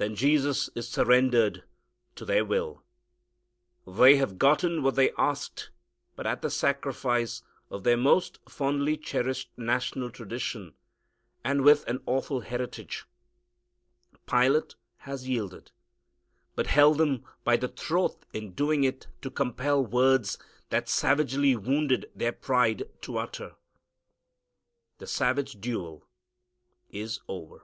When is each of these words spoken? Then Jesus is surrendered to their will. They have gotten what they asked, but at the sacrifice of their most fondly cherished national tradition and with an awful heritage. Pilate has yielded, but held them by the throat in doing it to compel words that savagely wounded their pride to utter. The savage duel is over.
Then 0.00 0.14
Jesus 0.14 0.70
is 0.76 0.88
surrendered 0.88 1.64
to 2.14 2.24
their 2.24 2.44
will. 2.44 2.84
They 3.84 4.14
have 4.14 4.38
gotten 4.38 4.84
what 4.84 4.94
they 4.94 5.10
asked, 5.18 5.70
but 6.14 6.24
at 6.24 6.40
the 6.40 6.50
sacrifice 6.52 7.42
of 7.68 7.82
their 7.82 7.96
most 7.96 8.38
fondly 8.48 8.96
cherished 8.96 9.50
national 9.56 10.10
tradition 10.10 10.74
and 11.42 11.64
with 11.64 11.84
an 11.88 12.00
awful 12.06 12.42
heritage. 12.42 13.06
Pilate 14.24 14.76
has 14.98 15.28
yielded, 15.28 15.72
but 16.54 16.68
held 16.68 16.98
them 16.98 17.24
by 17.42 17.56
the 17.56 17.66
throat 17.66 18.24
in 18.32 18.52
doing 18.52 18.84
it 18.84 19.08
to 19.22 19.32
compel 19.32 19.84
words 19.84 20.38
that 20.70 20.88
savagely 20.88 21.56
wounded 21.56 22.08
their 22.14 22.30
pride 22.32 22.88
to 23.00 23.18
utter. 23.18 23.56
The 24.98 25.08
savage 25.08 25.60
duel 25.60 26.06
is 26.88 27.18
over. 27.26 27.62